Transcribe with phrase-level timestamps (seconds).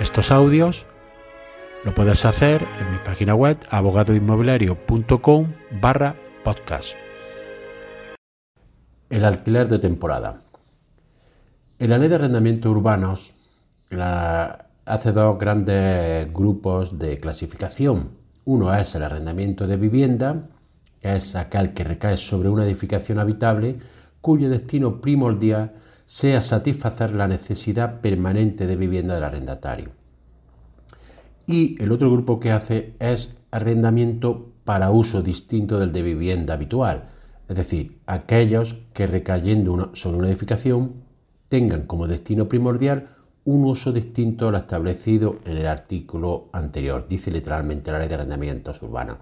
[0.00, 0.86] estos audios,
[1.84, 6.94] lo puedes hacer en mi página web abogadoinmobiliario.com barra podcast.
[9.10, 10.42] El alquiler de temporada.
[11.78, 13.34] En la ley de arrendamientos urbanos
[14.84, 18.10] hace dos grandes grupos de clasificación.
[18.44, 20.48] Uno es el arrendamiento de vivienda,
[21.00, 23.78] es aquel que recae sobre una edificación habitable
[24.20, 25.74] cuyo destino primordial
[26.08, 29.90] sea satisfacer la necesidad permanente de vivienda del arrendatario.
[31.46, 37.10] Y el otro grupo que hace es arrendamiento para uso distinto del de vivienda habitual,
[37.46, 40.94] es decir, aquellos que recayendo sobre una edificación
[41.50, 43.08] tengan como destino primordial
[43.44, 48.80] un uso distinto al establecido en el artículo anterior, dice literalmente la ley de arrendamientos
[48.80, 49.18] urbanos,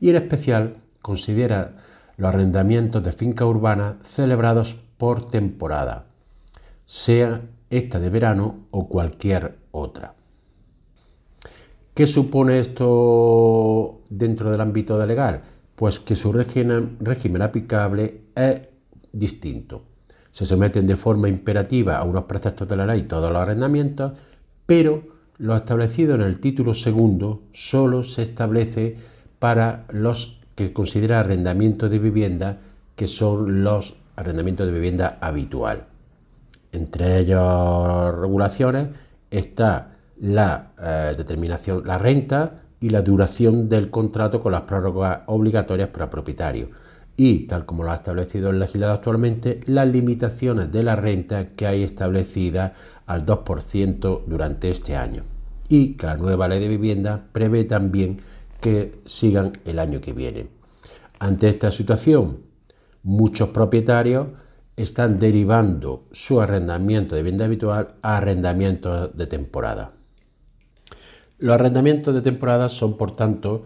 [0.00, 1.76] y en especial considera
[2.16, 6.09] los arrendamientos de finca urbana celebrados por temporada,
[6.90, 10.12] sea esta de verano o cualquier otra.
[11.94, 15.40] ¿Qué supone esto dentro del ámbito de legal?
[15.76, 16.98] Pues que su régimen,
[17.42, 18.62] aplicable es
[19.12, 19.84] distinto.
[20.32, 24.14] Se someten de forma imperativa a unos preceptos de la ley todos los arrendamientos,
[24.66, 25.04] pero
[25.38, 28.96] lo establecido en el título segundo solo se establece
[29.38, 32.58] para los que considera arrendamiento de vivienda,
[32.96, 35.89] que son los arrendamientos de vivienda habitual.
[36.72, 38.88] Entre ellas regulaciones
[39.30, 45.88] está la eh, determinación, la renta y la duración del contrato con las prórrogas obligatorias
[45.88, 46.70] para propietarios
[47.16, 51.66] y, tal como lo ha establecido el legislador actualmente, las limitaciones de la renta que
[51.66, 52.72] hay establecidas
[53.06, 55.22] al 2% durante este año
[55.68, 58.22] y que la nueva ley de vivienda prevé también
[58.60, 60.48] que sigan el año que viene.
[61.18, 62.38] Ante esta situación,
[63.02, 64.28] muchos propietarios
[64.82, 69.92] están derivando su arrendamiento de vivienda habitual a arrendamientos de temporada.
[71.38, 73.64] Los arrendamientos de temporada son, por tanto,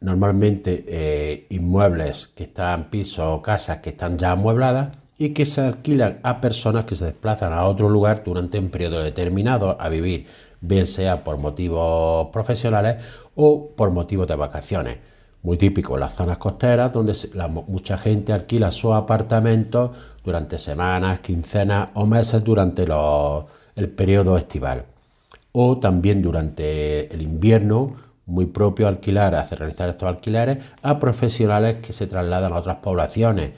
[0.00, 5.60] normalmente eh, inmuebles que están pisos o casas que están ya amuebladas y que se
[5.60, 10.26] alquilan a personas que se desplazan a otro lugar durante un periodo determinado a vivir,
[10.60, 12.96] bien sea por motivos profesionales
[13.36, 14.96] o por motivos de vacaciones.
[15.42, 17.14] Muy típico en las zonas costeras donde
[17.66, 19.90] mucha gente alquila sus apartamentos
[20.24, 22.84] durante semanas, quincenas o meses durante
[23.74, 24.84] el periodo estival.
[25.50, 31.92] O también durante el invierno, muy propio alquilar, hacer realizar estos alquileres a profesionales que
[31.92, 33.50] se trasladan a otras poblaciones,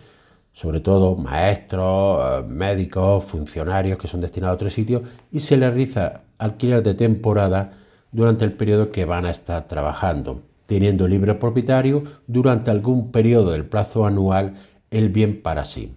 [0.55, 5.69] sobre todo maestros, eh, médicos, funcionarios que son destinados a otro sitio y se les
[5.69, 7.73] realiza alquiler de temporada
[8.11, 13.65] durante el periodo que van a estar trabajando, teniendo libre propietario durante algún periodo del
[13.65, 14.55] plazo anual
[14.91, 15.95] el bien para sí.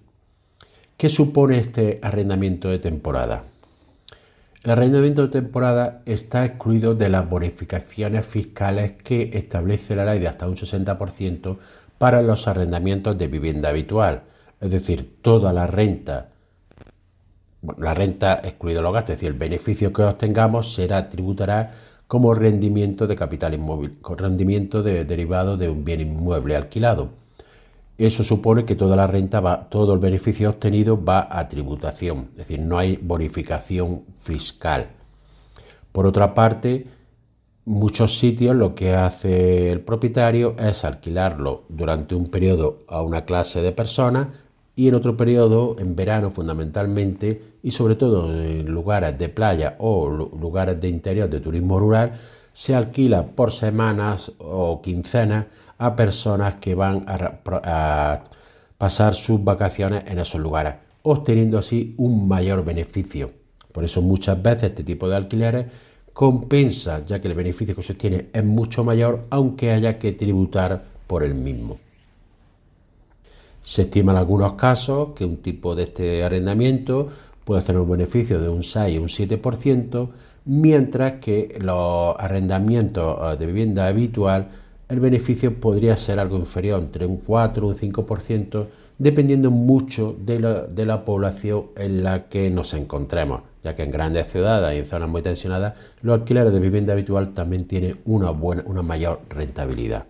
[0.97, 3.43] ¿Qué supone este arrendamiento de temporada?
[4.63, 10.27] El arrendamiento de temporada está excluido de las bonificaciones fiscales que establece la ley de
[10.27, 11.57] hasta un 60%
[11.97, 14.23] para los arrendamientos de vivienda habitual,
[14.59, 16.29] es decir, toda la renta,
[17.77, 21.71] la renta excluido los gastos, es decir, el beneficio que obtengamos será tributará
[22.07, 27.09] como rendimiento de capital inmóvil, con rendimiento derivado de un bien inmueble alquilado.
[27.97, 32.37] Eso supone que toda la renta va, todo el beneficio obtenido va a tributación, es
[32.37, 34.89] decir, no hay bonificación fiscal.
[35.91, 36.85] Por otra parte,
[37.65, 43.61] muchos sitios lo que hace el propietario es alquilarlo durante un periodo a una clase
[43.61, 44.27] de personas
[44.77, 50.07] y en otro periodo, en verano fundamentalmente, y sobre todo en lugares de playa o
[50.07, 52.13] lugares de interior de turismo rural,
[52.53, 55.47] se alquila por semanas o quincenas
[55.79, 58.23] a personas que van a,
[58.77, 63.31] pasar sus vacaciones en esos lugares, obteniendo así un mayor beneficio.
[63.73, 65.65] Por eso muchas veces este tipo de alquileres
[66.13, 70.83] compensa, ya que el beneficio que se obtiene es mucho mayor, aunque haya que tributar
[71.07, 71.79] por el mismo.
[73.67, 77.09] Se estima en algunos casos que un tipo de este arrendamiento
[77.43, 80.07] puede tener un beneficio de un 6 o un 7%,
[80.45, 84.47] mientras que los arrendamientos eh, de vivienda habitual
[84.87, 88.67] el beneficio podría ser algo inferior, entre un 4 o un 5%,
[88.99, 94.77] dependiendo mucho de la, población en la que nos encontremos, ya que en grandes ciudades
[94.77, 98.81] y en zonas muy tensionadas, los alquileres de vivienda habitual también tienen una, buena, una
[98.81, 100.05] mayor rentabilidad.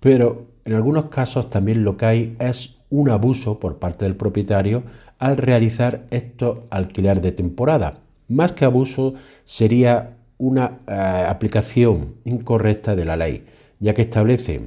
[0.00, 4.82] Pero en algunos casos también lo que hay es un abuso por parte del propietario
[5.18, 7.98] al realizar estos alquileres de temporada.
[8.28, 9.14] Más que abuso
[9.44, 13.44] sería una eh, aplicación incorrecta de la ley,
[13.78, 14.60] ya que establece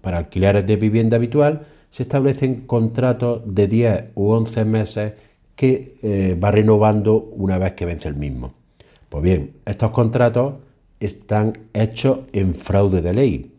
[0.00, 5.12] para alquileres de vivienda habitual se establecen contratos de 10 u 11 meses
[5.54, 8.52] que eh, va renovando una vez que vence el mismo.
[9.08, 10.54] Pues bien, estos contratos
[10.98, 13.53] están hechos en fraude de ley,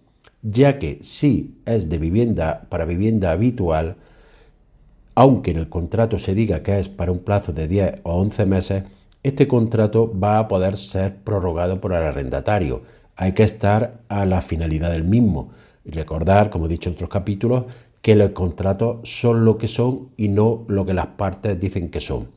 [0.46, 3.98] ya que si es de vivienda para vivienda habitual,
[5.16, 8.46] aunque en el contrato se diga que es para un plazo de 10 o 11
[8.46, 8.84] meses,
[9.24, 12.84] este contrato va a poder ser prorrogado por el arrendatario.
[13.16, 15.50] Hay que estar a la finalidad del mismo.
[15.84, 17.64] Y recordar, como he dicho en otros capítulos,
[18.04, 22.00] que los contratos son lo que son y no lo que las partes dicen que
[22.00, 22.28] son.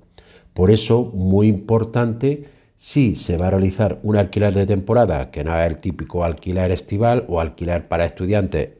[0.54, 2.44] Por eso, muy importante,
[2.78, 6.70] si se va a realizar un alquiler de temporada, que no es el típico alquiler
[6.70, 8.70] estival o alquiler para estudiantes,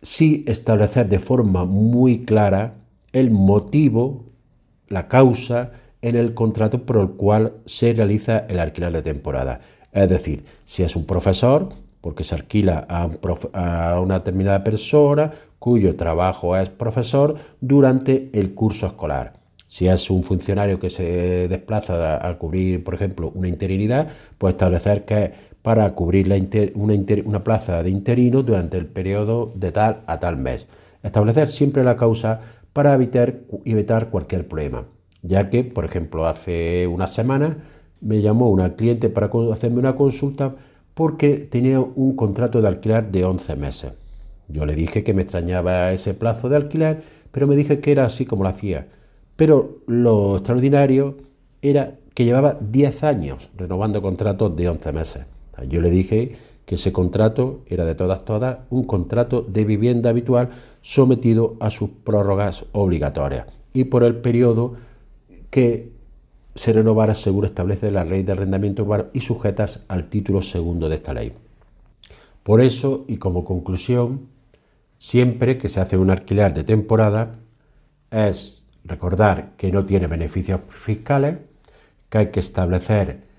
[0.00, 2.76] sí establecer de forma muy clara
[3.12, 4.24] el motivo,
[4.88, 9.60] la causa en el contrato por el cual se realiza el alquiler de temporada.
[9.92, 11.68] Es decir, si es un profesor,
[12.00, 19.43] porque se alquila a, una determinada persona cuyo trabajo es profesor durante el curso escolar.
[19.74, 24.06] Si es un funcionario que se desplaza a, cubrir, por ejemplo, una interinidad,
[24.38, 25.32] pues establecer que
[25.62, 26.28] para cubrir
[26.76, 30.68] una, plaza de interino durante el periodo de tal a tal mes.
[31.02, 32.40] Establecer siempre la causa
[32.72, 34.84] para evitar, evitar cualquier problema.
[35.22, 37.56] Ya que, por ejemplo, hace una semana
[38.00, 40.54] me llamó una cliente para hacerme una consulta
[40.94, 43.92] porque tenía un contrato de alquiler de 11 meses.
[44.46, 48.04] Yo le dije que me extrañaba ese plazo de alquiler, pero me dije que era
[48.04, 48.86] así como lo hacía.
[49.36, 51.16] Pero lo extraordinario
[51.62, 55.24] era que llevaba 10 años renovando contratos de 11 meses.
[55.68, 56.36] Yo le dije
[56.66, 60.50] que ese contrato era de todas, todas un contrato de vivienda habitual
[60.80, 64.74] sometido a sus prórrogas obligatorias y por el periodo
[65.50, 65.92] que
[66.54, 70.94] se renovara según establece la ley de arrendamiento urbano y sujetas al título segundo de
[70.94, 71.32] esta ley.
[72.42, 74.28] Por eso, y como conclusión,
[74.96, 77.40] siempre que se hace un alquiler de temporada,
[78.10, 81.38] es recordar que no tiene beneficios fiscales,
[82.08, 83.34] que hay que establecer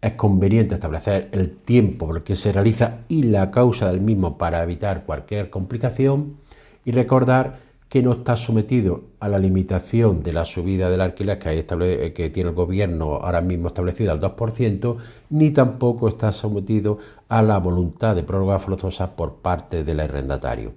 [0.00, 4.38] es conveniente establecer el tiempo por el que se realiza y la causa del mismo
[4.38, 6.36] para evitar cualquier complicación
[6.84, 12.12] y recordar que no está sometido a la limitación de la subida del alquiler que,
[12.14, 14.96] que tiene el gobierno ahora mismo establecida al 2%,
[15.30, 16.98] ni tampoco está sometido
[17.28, 20.74] a la voluntad de prórroga forzosa por parte del arrendatario.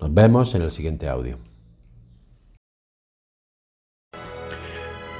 [0.00, 1.36] Nos vemos en el siguiente audio.